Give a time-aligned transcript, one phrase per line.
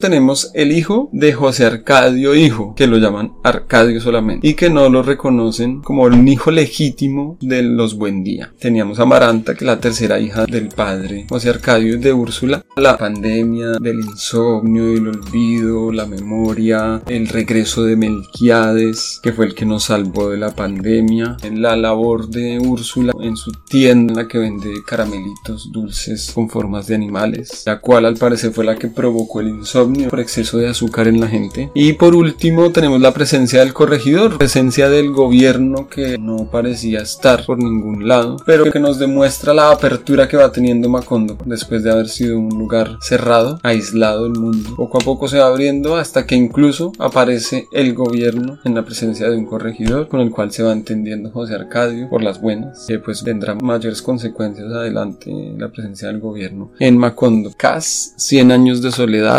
[0.00, 4.88] tenemos el hijo de José Arcadio Hijo, que lo llaman Arcadio solamente, y que no
[4.88, 8.52] lo reconocen como un hijo legítimo de los Buendía.
[8.60, 12.64] Teníamos a Maranta, que es la tercera hija del padre José Arcadio de Úrsula.
[12.76, 19.54] La pandemia del insomnio, el olvido, la memoria, el regreso de Melquiades, que fue el
[19.56, 24.28] que nos salvó de la pandemia, la labor de Úrsula en su tienda en la
[24.28, 28.86] que vende caramelitos dulces con formas de animales, la cual al parecer fue la que
[28.86, 31.70] provocó el insomnio por exceso de azúcar en la gente.
[31.74, 37.44] Y por último tenemos la presencia del corregidor, presencia del gobierno que no parecía estar
[37.46, 41.90] por ningún lado, pero que nos demuestra la apertura que va teniendo Macondo después de
[41.90, 44.74] haber sido un lugar cerrado, aislado del mundo.
[44.76, 49.28] Poco a poco se va abriendo hasta que incluso aparece el gobierno en la presencia
[49.28, 52.98] de un corregidor con el cual se va entendiendo José Arcadio por las buenas, que
[52.98, 57.50] pues tendrá mayores consecuencias adelante la presencia del gobierno en Macondo.
[57.56, 59.36] Cas, 100 años de soledad,